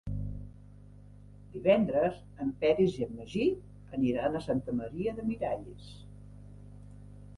[1.57, 3.45] Divendres en Peris i en Magí
[3.99, 5.93] aniran a Santa Maria de Miralles.